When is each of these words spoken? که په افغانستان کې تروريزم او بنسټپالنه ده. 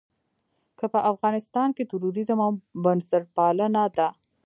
که 0.77 0.85
په 0.93 0.99
افغانستان 1.11 1.69
کې 1.75 1.83
تروريزم 1.91 2.39
او 2.45 2.51
بنسټپالنه 2.83 3.83
ده. 3.97 4.07